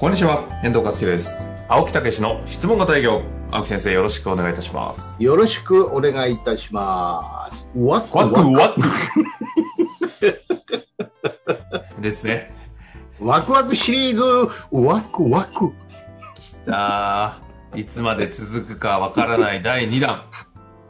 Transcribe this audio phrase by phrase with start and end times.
[0.00, 1.46] こんにちは、遠藤和樹です。
[1.68, 3.20] 青木武の質問型営業。
[3.50, 5.14] 青木先生、よろしくお願いいたします。
[5.18, 7.68] よろしくお願いいたします。
[7.76, 8.80] ワクワクワクワク
[12.00, 12.50] ですね。
[13.20, 14.22] ワクワクシリーズ、
[14.70, 15.70] ワクワク。
[16.36, 17.80] きたー。
[17.80, 20.22] いつまで続くかわからない第2弾。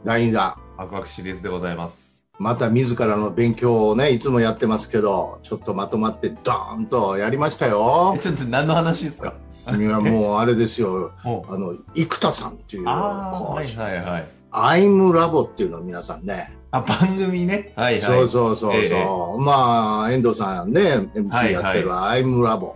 [0.05, 0.55] 第2弾。
[0.77, 2.10] ワクワクシリーズでございます。
[2.41, 8.19] また自らの勉強をね、いつもやってますけど、ちょっとまとまってドーンとやりましたよえ。
[8.19, 9.35] ちょっと何の話ですか？
[9.77, 11.11] いや、もうあれですよ。
[11.23, 14.27] もあの、生田さんっていう、あはいはいはい。
[14.51, 16.57] アイムラボっていうのを皆さんね。
[16.71, 17.73] あ、番組ね。
[17.75, 18.01] はいはい。
[18.01, 18.81] そうそうそうそう。
[18.81, 19.05] ええ
[19.39, 22.75] まあ、遠藤さんね、MC やってるアイムラボ。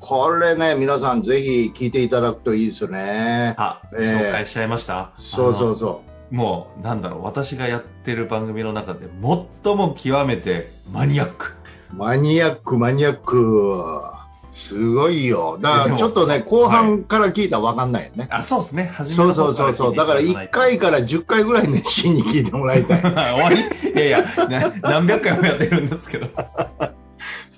[0.00, 3.54] これね、皆さんぜひ聞いていただくといいですよね。
[3.56, 5.12] あ、ええ紹介しちゃいました？
[5.14, 5.78] そうそうう。
[5.78, 6.00] そ
[6.30, 9.00] もう、なんだろう、私がやってる番組の中で
[9.64, 11.54] 最も極めてマニアック。
[11.92, 11.96] う。
[11.96, 14.02] マニアック、マニアック。
[14.52, 15.58] すごいよ。
[15.60, 18.26] だからちょっとね、後半から聞いたらわかんないよね。
[18.30, 18.90] あ、そうですね。
[18.92, 19.96] 初めそうそうそうそう。
[19.96, 23.00] だから1聞いていただ回から10回ぐらい熱心に聞いてもらいたい。
[23.02, 23.56] 終わり？
[23.92, 26.28] いやいや、な何百回もやってるんですけど。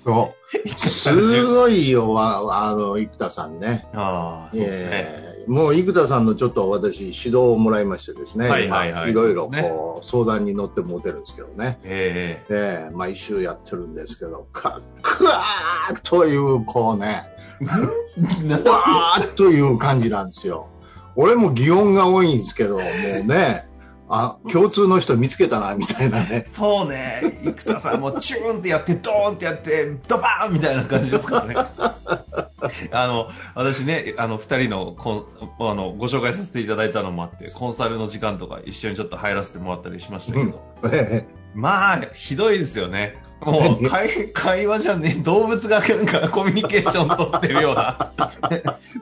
[0.03, 0.33] そ
[0.65, 0.69] う。
[0.75, 3.87] すごいよ、わあの、生田さんね。
[3.93, 4.89] ああ、そうですね。
[4.91, 8.47] えーもう生田さんのちょっと私指導をもらいましてですね。
[8.47, 11.79] はいはいはい今いろいろこう相談に乗ってもうてるんですけどね。
[11.83, 17.25] えええ毎週やってるんですけど、かっくわーという、こうね、
[18.65, 20.67] わーっという感じなんですよ。
[21.15, 22.81] 俺も擬音が多いんですけど、も
[23.23, 23.67] うね、
[24.15, 26.45] あ、共通の人見つけたな、みたいなね。
[26.55, 27.55] そうね。
[27.57, 31.55] 生田さんもチューンってやって、ドーンってやって、ドバーンみたいな感じですからね。
[32.91, 35.25] あの、私ね、あの、二人のコン、
[35.59, 41.25] あの、ご紹介させていただいたのもあって、コンサルの時間とか一緒にちょっと入らせてもらったりしましたけど、え
[41.55, 43.15] まあ、ひどいですよね。
[43.45, 48.11] もう、会会話じゃね、動物がなんかコミュニケーション取ってるような、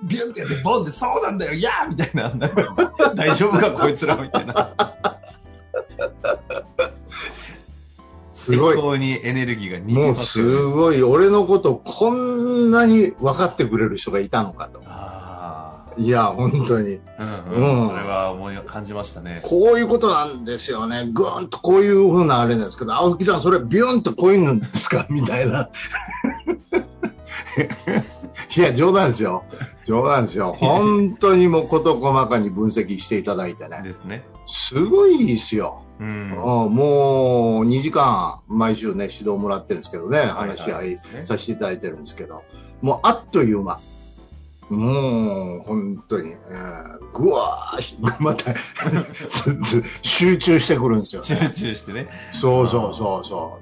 [0.03, 2.33] ビュンってやって、ボンって、そうなんだよ、いやーみたいな、
[3.15, 4.73] 大丈夫か、こいつら、みたいな。
[8.33, 8.73] すごい。
[8.73, 10.15] 最高にエネルギーが似てもう。
[10.15, 14.81] すごい、俺のことこんなに分かってくれる人がいたのかと。
[15.97, 16.99] あいや、本当に。
[17.17, 19.39] あ、うんうん、うんそれは思い感じましたね。
[19.43, 21.09] こういうことなんですよね。
[21.11, 25.05] ぐーんとこういうふうなあれなんですけど、青木さん、それビューンとこういうのですか？
[25.09, 25.69] みたいな。
[28.55, 29.43] いや、冗談ですよ。
[29.85, 30.53] 冗談ですよ。
[30.57, 33.81] 本当にもう事細かに分析していただいてね。
[33.83, 34.23] ですね。
[34.45, 35.83] すごいですよ。
[35.99, 36.07] うん。
[36.07, 42.43] うんもう2時間毎週ね、指導もらってるんですけどね、はい話し合いさせていただいてるんですけど、
[42.81, 43.79] もうあっという間。
[44.71, 48.53] もう、本当に、えーぐわーし、また、
[50.01, 51.51] 集中してくるんですよ、集ね。
[51.53, 52.07] 中してね。
[52.31, 53.59] そうそうそうそ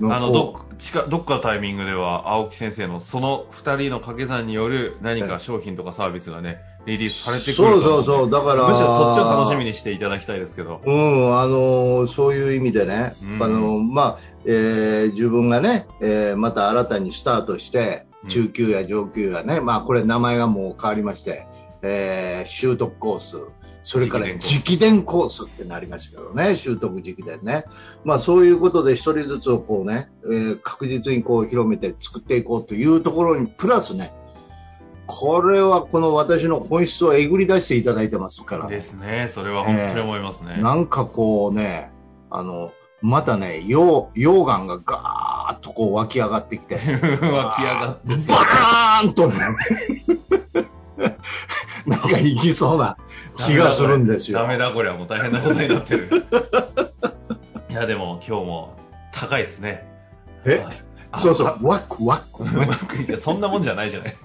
[0.00, 0.12] う。
[0.12, 10.80] あの、どっ、近どっかのタイミングでは、青木先生のその二人の掛け算による何か商品とかサービスがね、リリースされてくるそうそうそう、だから、むしろそっちを楽しみにしていただきたいですけど。
[10.84, 21.46] うん、あのそういう意味でね、うんあのまあえー自分がね、えーまた新たにスタートしてうん、中級や上級やね、まあこれ名前がもう変わりまして、
[21.82, 23.38] えー習得コース、
[23.82, 25.44] それから直伝コース。
[25.44, 27.64] ってなりましたけどね、習得直伝ね。
[28.04, 34.12] まあそういうことで一人ずつをこうね、えー確実にこう広めて作っていこうというところに、プラスね、
[35.06, 38.68] これはこの私の本質をえぐり出していただいてますから。
[38.68, 39.28] ねですね。
[39.28, 40.58] それは本当に思いますね。
[40.60, 41.90] なんかこうね、
[42.30, 46.80] あの、またね、溶溶岩がガーッとこう湧き上がってきて、 湧
[47.56, 49.36] き上がってバーンとね、
[51.86, 52.96] なんか行きそうな
[53.36, 54.38] 気がするんですよ。
[54.40, 56.08] ダメだ、これはもう大変なことになってる。
[57.70, 58.74] いや、でも今日も
[59.12, 59.86] 高いですね。
[60.44, 60.64] え？
[61.12, 62.42] あそうそうあ、ワクワク。
[62.42, 64.16] うまくいやそんなもんじゃないじゃない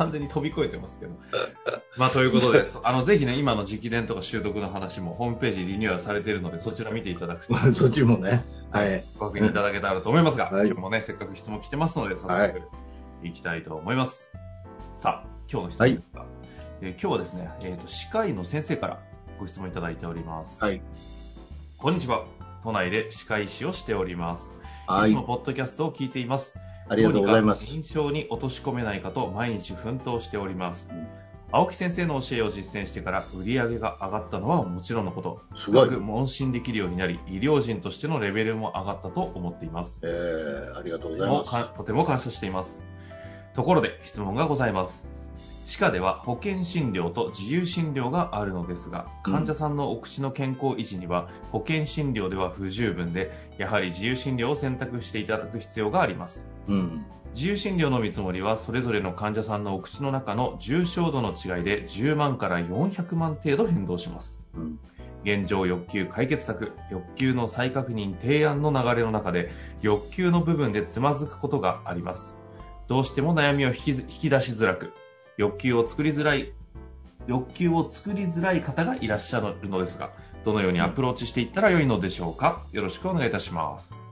[0.00, 1.12] 完全に飛び越えてますけど。
[1.98, 8.44] まあ、ということで、そあの、ぜひね、今の直伝とか習得の話もホームページリニューアルされているので、そちら見ていただくと、 そっちもね。
[8.70, 9.04] はい。
[9.18, 12.62] ご確認いただけたらと思いますが、はい今日もね、せっかく質問来てますので、早はい速、
[13.24, 14.32] いきたいと思います。
[14.96, 16.24] さあ、今日の質問ですが、
[16.80, 19.00] えー今日はですね、えっ、と、歯科医の先生から
[19.38, 20.62] ご質問いただいております。
[20.64, 20.80] はい。
[21.76, 22.24] こんにちは。
[22.64, 24.54] 都内で歯科医師をしております。
[24.86, 25.24] はいいつも。
[25.24, 26.58] ポッドキャストを聞いています。
[26.90, 30.92] ありがとうございます印象に落とし込めないかと毎日奮闘しております。
[30.92, 31.06] うん
[31.52, 40.00] 青木先生の教えを実践してから売り上げが上がったのはもちろんのこと、すごく問診できるようになり、医療人としてのレベルも上がったと思っています。
[40.04, 41.50] えー、ありがとうございます。
[41.50, 42.84] かとても感謝しています。
[43.54, 45.08] ところで質問がございます。
[45.66, 56.49] 歯科では保険診療と自由診療があるのですが、うん患者さんのお口の健康維持には保険診療では不十分で、やはり自由診療を選択していただく必要があります。
[56.68, 57.04] うん。
[57.34, 64.40] 自由診療の見積もりはそれぞれの患者さんのお口の中の重症度の違いで10万から400万程度変動します。
[64.54, 64.78] うん。
[65.22, 69.52] 現状欲求解決策、欲求の再確認提案の流れの中で
[69.82, 72.36] 欲求の部分でつまずくことがあります。
[72.88, 74.92] どうしても悩みを引きず引き出しづらく、
[75.36, 76.52] 欲求を作りづらい、
[77.26, 80.10] 欲求を作りづらい方がいらっしゃるのですが、
[80.42, 82.64] どのようにアプローチしていったらよいのでしょうか？
[82.72, 84.02] よろしくお願いいたします。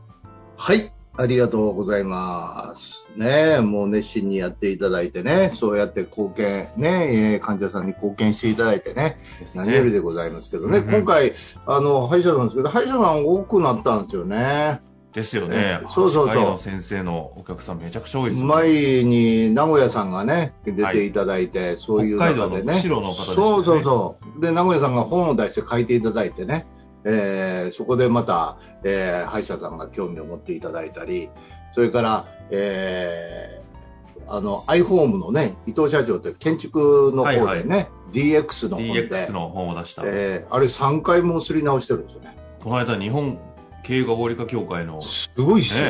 [0.57, 0.93] はい。
[1.19, 3.05] ありがとうございます。
[3.17, 11.33] ねえもう熱心にやっていただいてね、そうやって貢献、ねえー患者さんに貢献していただいてね、です何よりでございますけどね、うんうん今回、
[11.67, 14.81] あの、歯医者さんですけど、歯医者さん多くなったんですよね。
[15.13, 15.81] ですよねね。
[15.89, 18.55] そうそうそう先生のお客さんめちゃくちゃ多いですよね。
[18.55, 24.41] 前に名古屋さんがね、出ていただいて、そういう北海道の中でねそうそうそう。
[24.41, 26.67] で、名古屋さんが本を出して書いていただいてね、
[27.05, 31.31] えーそこでまた、えー歯医者さんが興味を持っていただいたり、
[31.73, 33.69] それから、えー
[34.31, 40.03] あの、iHome のね、伊藤社長って建築の方でね、はいはい DX の本で、DX の本を出した。
[40.07, 42.37] えーあれ3回もすり直してるんですよね。
[42.63, 43.39] この間日本
[43.83, 45.89] 経営が合理化協会の、ねすごいっすよ。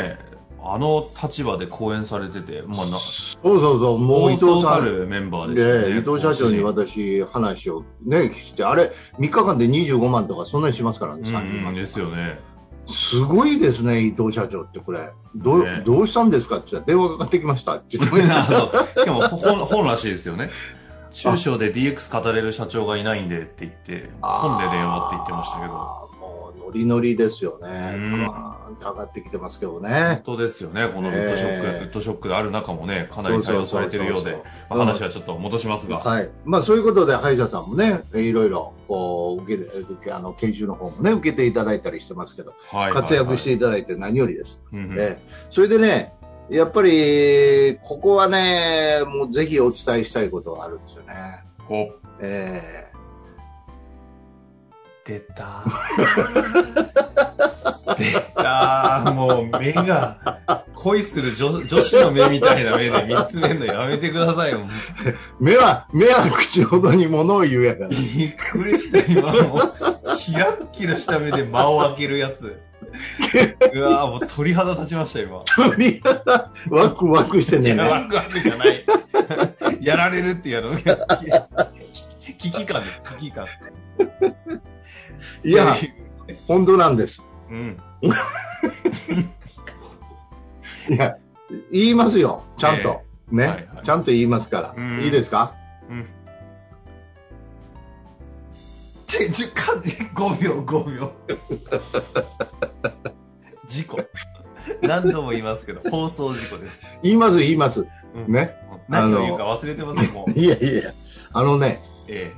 [0.72, 5.08] え、あの立場で講演されてて、まあ、な、そうそうそう、もう伊藤さん。
[5.08, 5.94] メンバーでね。
[5.94, 12.40] で伊藤社長に講私、話をね、して、あれ、3日間で25万とか、そんなにしますからね、師30うんうん、万とかですよね。
[12.88, 15.12] すごいですね、伊藤社長ってこれ。
[15.34, 20.48] どうねどうしたんですかって電話かかってきましたって言ってしかも本本らしいですよね。
[21.12, 26.08] 中小で DX 語れる社長がいないんでって言って、本で電話って言ってましたけど。
[26.68, 27.94] ノリノリですよね。
[27.96, 30.22] うんグワーンと上がってきてますけど本ね。
[30.24, 30.88] 当ですよね。
[30.88, 34.36] このウッドショック、ええウッドショックである中もね、かなり対応されてるようで、
[34.68, 35.98] 話はちょっと戻しますが。
[35.98, 36.30] はい。
[36.44, 44.60] まあそういうことで、歯医者さんもね、いろいろ、こう、受けて、受けあの、研修の方もね、受けていただいたりしてますけど、はい活躍していいただいて何よりです。
[44.72, 46.12] ええそれでね、
[46.50, 51.44] やっぱり、ここはね、もうぜひお伝えしたいことがあるんですよね。
[51.70, 51.90] お
[52.20, 52.87] え
[55.08, 55.64] 出た。
[57.96, 59.10] 出た。
[59.14, 60.18] もう目が、
[60.74, 64.68] 恋する女女子の目みたいな目で見つめるのやめてくださいよ。
[65.06, 67.88] え目は、目は口ほどに物を言うやから。
[67.88, 69.72] びっくりした、今の。
[70.18, 72.60] キラッキラした目で間を開けるやつ。
[73.74, 75.42] うわぁ、もう鳥肌立ちました、今。
[75.56, 77.82] 鳥肌ワクワクしてんねんね。
[77.82, 78.84] ワクワクじゃない。
[79.80, 80.76] やられるってやるの。
[82.38, 83.46] 危機感です、危機感。
[85.44, 85.76] いや、
[86.46, 87.22] 本当なんです。
[87.50, 87.78] うん。
[90.90, 91.16] いや、
[91.72, 92.44] 言いますよ。
[92.56, 93.02] ちゃんと。
[93.30, 94.74] ね、はいはいちゃんと言いますから。
[94.76, 95.54] うんいいですか？
[95.90, 96.06] うん。
[99.06, 99.72] ち、ち、か、
[100.14, 101.12] 5秒、5秒。
[103.68, 103.98] 事故。
[104.82, 106.82] 何度も言いますけど、放送事故です。
[107.02, 107.86] 言います、言います。
[108.14, 108.54] うんね。
[108.88, 110.32] 何を言うか忘れてますよ、もう。
[110.38, 110.82] いやいや。
[111.32, 112.32] あのね、え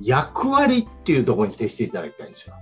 [0.00, 2.54] 役割っていうところに徹していただきたいんですよ。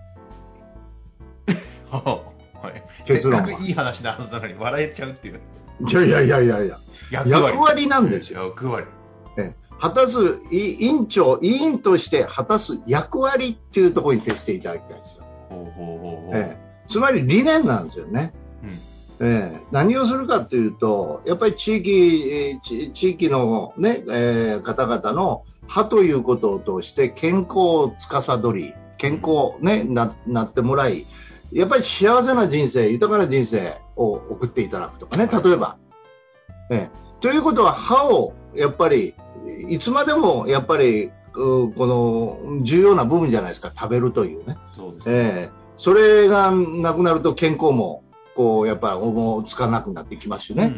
[1.46, 1.56] え。
[1.90, 2.82] はい。
[3.04, 5.40] 結論はせっかくいい話なはずなのに笑えちゃうっていう。
[5.88, 6.78] いやいやいやいやいや。
[7.10, 8.46] 役役割なんですよ。
[8.46, 8.86] 役割。
[9.80, 15.24] 果たす、い委員長、委員として果たす役割っていうところに徹していただきたいんですよ。
[15.48, 16.36] ほうほうほうほう。
[16.36, 18.32] ええつまり理念なんですよね。
[19.20, 22.60] ええ何をするかというと、やっぱり地域、
[22.94, 31.04] 地域の、ねえー方々の歯ということを通して健康を司り、健康、ね、ななってもらい、
[31.52, 35.76] やっぱり幸せな人生、豊かな人生を送っていただくとかね、例えば。
[36.70, 39.14] ええということは歯をやっぱり
[39.68, 44.56] いつまでもやっぱりうこの重要な部分じゃないですか、食べるというね。
[44.76, 45.16] そうですね。
[45.16, 48.02] ええそれがなくなると健康も、
[48.38, 50.72] こう、やっぱり思いつかなくなってきますしね。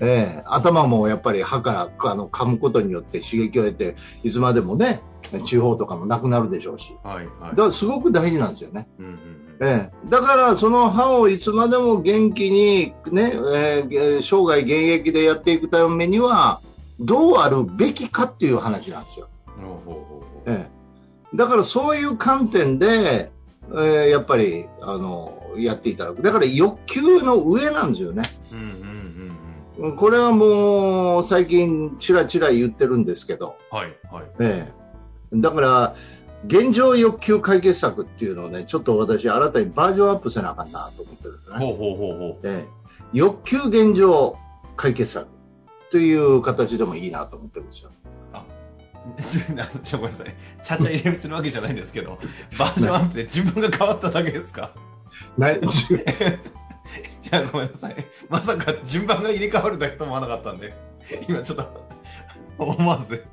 [0.00, 5.00] ええ頭もやっぱり歯からあの噛むことによって刺激を得て、いつまでもね、
[5.46, 6.94] 地方とかもなくなるでしょうし。
[7.02, 7.56] はいはいだ。
[7.56, 8.88] からすごく大事なんですよね。
[8.98, 9.18] うんうんうん
[9.60, 16.60] ええだからその歯をいつまでも元気にね、ええ生涯現役でやっていくためには、
[17.00, 19.28] どうあるべきかっていう話なんですよ。
[19.46, 20.68] ほうほうほうほうえ
[21.32, 23.32] え、だからそういう観点で、
[23.70, 28.98] えーやっぱりあのやっていただく、だから欲求の上なんですよね、うんうんうん
[29.96, 34.24] これはもう最近ちらちら言ってるんですけど、はい、はい。
[34.40, 34.68] え
[35.32, 35.94] え、だから
[36.48, 41.58] 現状欲求解決策っていうのをね、ちょっと私新たにバージョンアップせなあかんなと思ってるんですね。
[41.58, 42.48] ほうほうほうほう。
[42.48, 42.68] ええ、
[43.12, 44.36] 欲求現状
[44.76, 45.28] 解決策
[45.92, 47.90] という形でもいいなと思ってるんですよ。
[49.92, 50.34] ごめんなさい。
[50.62, 52.18] ちゃちゃ入れするわけじゃないんですけど、
[52.58, 54.72] バージョンアップで自分が変わっただけですか？
[55.36, 55.60] ない
[57.30, 58.06] や、ごめんなさい。
[58.28, 60.74] まさか順番が入れ替わるだけと思わなかったんで、
[61.28, 61.88] 今ちょっと、
[62.58, 63.24] 思わず。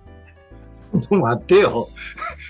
[0.94, 1.88] ちょっと待ってよ。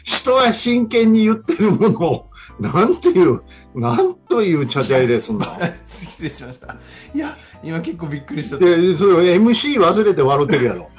[0.03, 3.41] 人は真剣に言ってるものを、なんていう、
[3.73, 5.45] なんというちゃちゃ入れすんの
[5.85, 6.75] 失礼しました。
[7.13, 8.57] いや、今結構びっくりした。
[8.57, 10.89] で、それ MC 忘れて笑ってるやろ。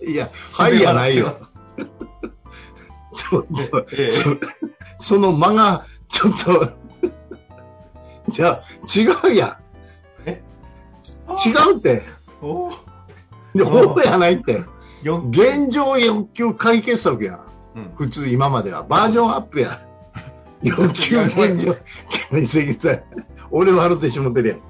[0.06, 1.36] いや、はいやないよ。
[3.16, 4.10] ちょっと、え
[5.00, 6.70] その間が、ちょっと、
[8.30, 9.70] じゃあ、違うやん。
[11.46, 12.02] 違うって。
[12.42, 12.74] おー
[13.54, 14.62] で、そうやないって。
[15.02, 17.40] よ現状欲求解決策やん。
[17.76, 18.82] うん普通今までは。
[18.82, 19.80] バージョンアップや。
[20.62, 21.76] 欲求現状
[22.30, 23.02] 解決策。
[23.50, 24.60] 俺笑ってしもてるやん。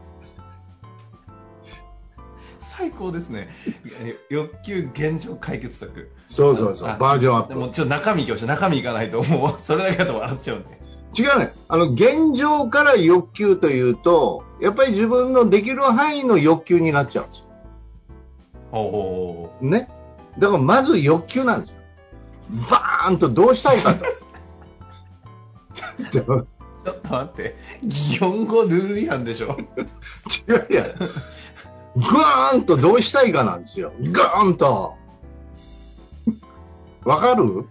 [2.61, 3.49] 最高ですね。
[4.31, 6.11] 欲求現状解決策。
[6.27, 6.89] そうそうそう。
[6.89, 7.49] あバージョンアップ。
[7.51, 8.49] でもちょっと中身いきましょう。
[8.49, 10.81] 中身いかないと、もうそれだけだと笑っちゃうんで。
[11.19, 11.53] 違うね。
[11.69, 17.47] あの、現状から欲求というと、やっぱり自分のできる範囲の欲求になっちゃうんですよ。
[18.71, 19.89] ほうほうほね。
[20.39, 21.77] だからまず欲求なんですよ。
[22.71, 24.05] バーンとどうしたいかと。
[26.13, 26.47] ちょっと
[27.11, 27.57] 待って。
[27.83, 29.57] 擬音語ルール違反でしょ。
[30.49, 30.85] 違うやん。
[31.97, 33.93] グーンとどうしたいかなんですよ。
[33.99, 34.95] グーンと。
[37.05, 37.67] わかる？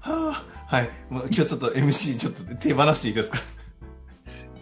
[0.00, 0.90] はあ、はい。
[1.10, 3.38] もう今日ちょっと MC ちょっと手放していいですか？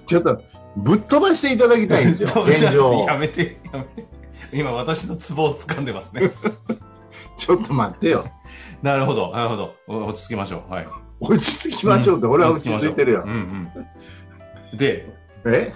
[0.07, 0.43] ちょっと
[0.77, 2.29] ぶっ飛ばしていただきたいんですよ。
[2.49, 3.05] 現状。
[3.07, 4.07] やめて、やめて。
[4.53, 6.31] 今私のツボを掴んでますね。
[7.37, 8.27] ちょっと待ってよ。
[8.83, 9.75] なるほど、なるほど。
[9.87, 10.73] お落ち着きましょう。
[10.73, 10.89] はい。
[11.21, 13.69] 落ち着きましょうって、俺は落ち着いてるようん。
[14.73, 14.79] うん。
[14.79, 15.07] で、
[15.45, 15.75] え？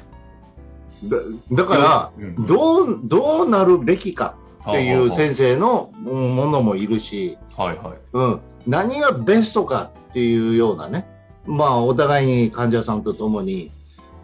[1.05, 1.17] だ
[1.51, 4.37] だから、うんどう、どうなるべきか
[4.69, 7.99] っていう生先生のうんものもいるし、はいはい。
[8.13, 11.07] うん、何がベストかっていうようなね、
[11.47, 13.71] まあ、お互いに患者さんと共に、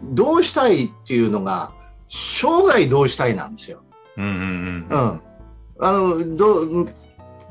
[0.03, 1.71] どうしたいっていうのが、
[2.07, 3.81] 生涯どうしたいなんですよ。
[4.17, 5.01] うんうんううん。
[5.07, 5.21] ん。
[5.79, 6.89] あの、どう、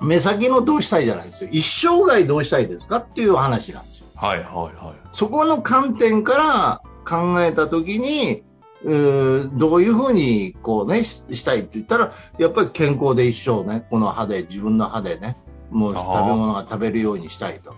[0.01, 1.51] 目先のどうしたいじゃないですよ。
[1.53, 4.07] 一生涯どうしたいですかっていう話なんですよ。
[4.15, 8.43] はいはいはそこの観点から考えたときに、
[8.85, 15.37] うーどういうふうにこうねししたいって言ったらやっぱり健康で一生ねこの歯で自分の歯でね
[15.71, 17.75] もうあ食べー物が食べるようにしたいと、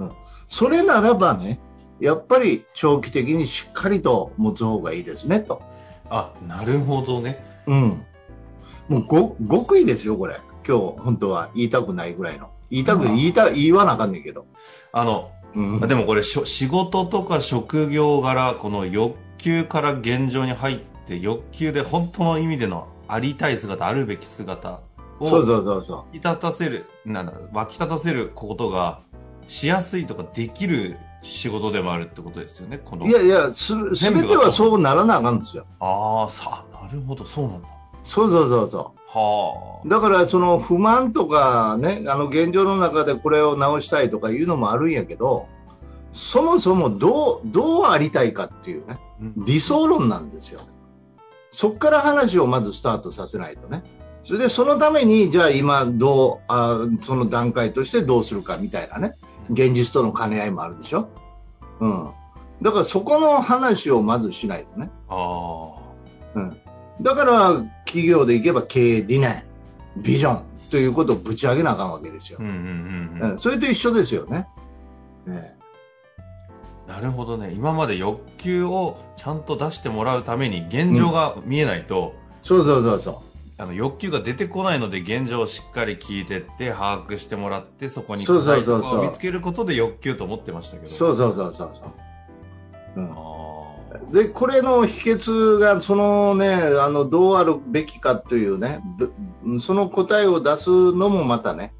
[0.00, 0.12] うん、
[0.48, 1.60] それならばね
[2.00, 5.62] やっぱり長期的にしっかりと持つ方がいいですねと、
[6.04, 6.08] い。
[6.10, 7.44] あ、なるほどね。
[7.66, 8.04] うん、
[8.88, 10.40] もうご極意ですよこれ。
[10.66, 12.50] 今日本当は言いたくないぐらいの。
[12.70, 14.46] 言いたくうん言いた言わなあかんねんけど、
[14.92, 24.80] あの、うん、でもこれしょ仕事とか職業柄この欲求から現状に入って欲求で本当の意味でのありたい姿あるべき姿を
[25.20, 25.96] そうそうそうそう。
[25.96, 29.00] 湧き立たせるなんだ湧き立たせることが
[29.48, 33.06] しやすいとかできる仕事でもあるってことですよねこの。
[33.06, 35.66] いやいやすべてはそうならなあかんんですよ。
[35.80, 37.68] ああさなるほどそうなんだ。
[38.02, 39.88] そうそうそうそはう。
[39.88, 45.48] だから、その不満とかね、あの現状の中でこれを直したいとかいうのもあるんやけど、
[46.12, 49.34] そもそもどう、どうありたいかっていうね、うん。
[49.44, 50.60] 理想論なんですよ。
[51.50, 53.82] そっから話をまずスタートさせないとね。
[54.22, 59.14] それでそのために、じゃあ今どう、あその段階としてどうするかみたいなね、
[59.50, 61.08] 現実との兼ね合いもあるでしょ。
[61.80, 62.10] うん。
[62.62, 64.90] だからそこの話をまずしないとね。
[65.08, 65.74] あ
[66.34, 66.56] うん、
[67.00, 67.52] だから
[67.86, 69.44] 企業でいけば経営理念、
[69.96, 72.38] ビジョンということをぶち上げなあかんわけですよ。
[72.40, 72.48] あうん。
[72.48, 73.30] うんうんうん。
[73.32, 73.38] うん。
[73.38, 74.46] それと一緒ですよね。
[75.28, 75.54] え。
[76.88, 77.52] なるほどね。
[77.52, 83.22] 今まで欲求をちゃんと出してもらうために現状が見えないと、えそうそうそうそ
[83.60, 90.84] あの欲求が出てこないので現状をしっかり聞いてって把握してもらってそこにそうそう答えそうそうとかを見つけることで欲求と思ってましたけう。
[90.84, 91.92] どそうそうそうそうそう。
[92.96, 93.58] うんあ
[94.12, 99.12] で、これの秘訣が、そのね、あの、どうあるべきかというね、ぶ
[99.60, 101.72] その答えを出すのもまたね、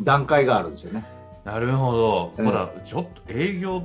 [0.00, 1.04] 段階があるんですよね。
[1.44, 3.82] ーなるほど、ええほらちょっと営業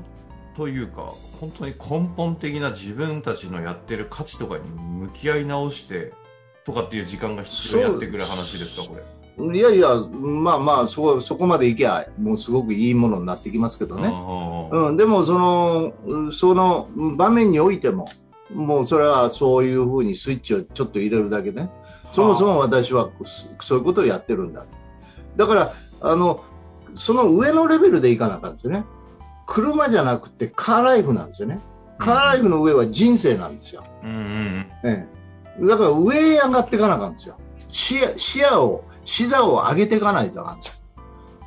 [0.55, 6.13] というか本当に根本的な自分たちのやってる価値とかに向き合い直して
[6.65, 9.03] とかっていう時間が必要になってくる話ですかこれ
[9.37, 14.07] いやいや、まあまあ、そこ、そこまでいけば、もうすごくいいものになってきますけどね。
[14.07, 18.07] うんうん、でもその、うんその場面においても、
[18.53, 21.69] もうそれはそういうふうにスイッチをちょっと入れるだけね。
[22.13, 23.09] そもそも私は
[23.61, 24.65] そういうことをやってるんだ。
[25.35, 26.43] だから、あの、
[26.95, 28.85] その上のレベルでいかなかったんですよね。
[29.47, 31.59] 車じゃなくてカーライフなんですよね。
[31.97, 33.83] カーライフの上は人生なんですよ。
[34.03, 34.67] うんうん。
[34.83, 35.07] ええ、
[35.61, 37.37] だから上へ上がっていかなあかんですよ。
[37.69, 40.73] 視野視野を、視座を上げていかないとあかんですよ。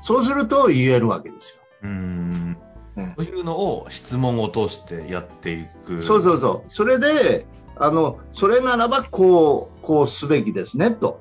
[0.00, 1.62] そうすると言えるわけですよ。
[1.82, 2.56] うん。
[2.96, 6.00] えというのを質問を通してやっていく。
[6.00, 6.70] そうそうそう。
[6.70, 7.46] それで、
[7.76, 11.20] あの、それならばこう、こうすべきですね、と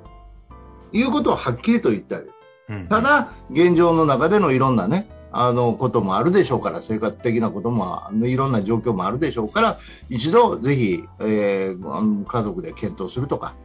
[0.92, 2.34] いうことをはっきりと言ってあげる。
[2.70, 2.88] うん。
[2.88, 9.78] ただ、現状の中でのいろんなね、あのこともあるでしょうから、生活的なことも、あのいろんな状況もあるでしょうから、
[10.10, 13.56] 一度ぜひ、えー家族で検討するとか、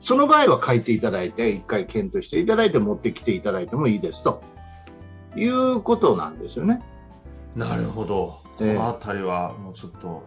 [0.00, 4.42] その場合は書いていただいて、一回検討していただいて、持ってきていただいてもいいですと
[5.36, 6.80] いうことなんですよね。
[7.56, 8.38] なるほど。
[8.54, 10.22] そええのあたりは、もうちょっと、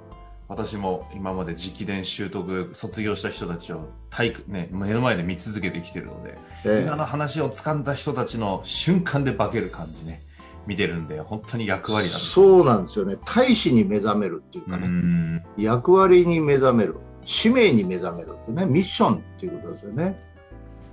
[0.52, 10.22] 私も今まで直伝習得、卒業した人たちを体育、ね、目の前で見続けてきてるので、え今の話を掴んだ人たちの瞬間で化ける感じね、
[10.68, 13.18] 見てるんで、本当に役割だそうなんですよね。
[13.26, 15.44] 大使に目覚めるっていううかね、ん。
[15.58, 20.20] 役割に目覚める、使命に目覚めるってね、ミッションっていうことですよね。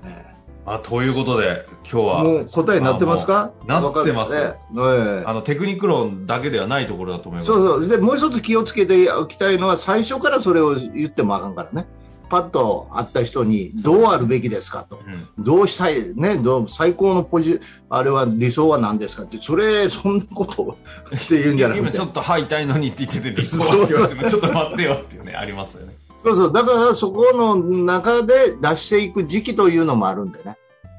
[0.04, 0.38] ええ
[0.70, 3.52] あ、ということで、今日は、もう答えになってますか？
[3.66, 7.46] なってますねええあの、テクニック論だけではないところだと思います。
[7.46, 7.88] そうそう。
[7.88, 11.86] で、もう一つ気をつけておきたいのは、最初からそれを言ってもあかんからね。
[12.28, 15.00] パッと会った人に、どうあるべきですかと。
[15.06, 15.28] うん。
[15.44, 20.76] どうしたい、ね、どう最高のポジ、あれは理想は何ですかって、それ、そんなことを
[21.14, 22.04] って言うんじゃなくて今ちょ。
[22.06, 25.96] っと歯痛いのにって言ってて理想はって言われてもちょっと待ってよっていうね、ありますよね。
[26.22, 26.52] そうそう。
[26.52, 30.56] だから、そこの中で出していく時期というのもあるんでね。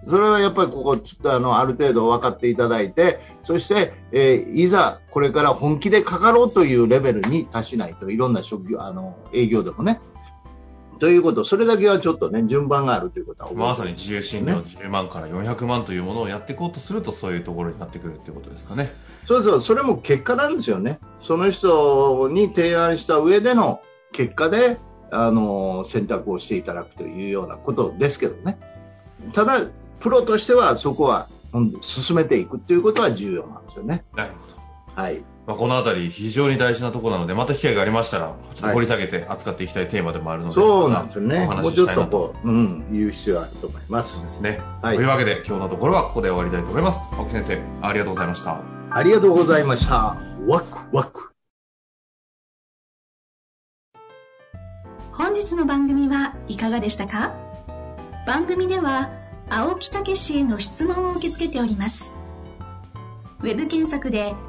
[0.08, 10.00] それはやっぱりここ、ちょっとあの、ある程度分かっていただいて、そして、えーいざ、これから本気でかかろうというレベルに達しないと、いろんな職業、あの、営業でもね。
[11.00, 18.90] ということ、それだけはちょっとね、順番があるということは覚えてまさに自由診療10万から400万というものをやっていこうとするとそういうところになってくるってことですかね。
[19.26, 21.00] そうそう、それも結果なんですよね。
[21.22, 24.78] その人に提案した上での結果で、
[25.12, 28.60] あの、選択をしていただくというようなことですけどね。
[29.34, 29.62] ただ、
[30.00, 34.04] プロとしてはそこはうん進めていくということは重要なんですよね。
[34.16, 35.02] なるほど。
[35.02, 35.24] はい。
[35.50, 41.44] まあ、このあたり非常に大事なところなので、また機会がありましたら、ちょっと掘り下げて扱っていきたいテーマでもあるので、そうなんですよね。
[41.44, 42.12] お話もうちょっししたいなと。
[42.12, 44.22] とこう、うん、言う必要があると思います。
[44.22, 44.62] ですね。
[44.84, 47.00] はいというわけで、今日のところはここで終わりたいと思います。
[47.18, 48.62] 青木先生、ありがとうございました。
[48.92, 50.18] ありがとうございました。
[50.46, 51.32] ワクワク。
[55.14, 57.34] 本日の番組はいかがでしたか？
[58.28, 59.10] 番組では
[59.50, 62.14] 青木武氏への質問を受け付けております
[63.40, 64.36] ウェブ検索で「